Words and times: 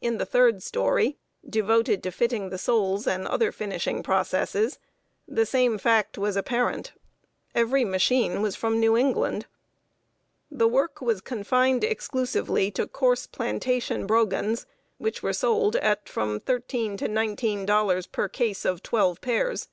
In 0.00 0.16
the 0.16 0.24
third 0.24 0.62
story, 0.62 1.18
devoted 1.46 2.02
to 2.04 2.10
fitting 2.10 2.48
the 2.48 2.56
soles 2.56 3.06
and 3.06 3.26
other 3.28 3.52
finishing 3.52 4.02
processes, 4.02 4.78
the 5.28 5.44
same 5.44 5.76
fact 5.76 6.16
was 6.16 6.34
apparent 6.34 6.92
every 7.54 7.84
machine 7.84 8.40
was 8.40 8.56
from 8.56 8.80
New 8.80 8.96
England. 8.96 9.44
The 10.50 10.66
work 10.66 11.02
was 11.02 11.20
confined 11.20 11.84
exclusively 11.84 12.70
to 12.70 12.86
coarse 12.86 13.26
plantation 13.26 14.06
brogans, 14.06 14.64
which 14.96 15.22
were 15.22 15.34
sold 15.34 15.76
at 15.76 16.08
from 16.08 16.40
thirteen 16.40 16.96
to 16.96 17.06
nineteen 17.06 17.66
dollars 17.66 18.06
per 18.06 18.30
case 18.30 18.64
of 18.64 18.82
twelve 18.82 19.20
pairs. 19.20 19.68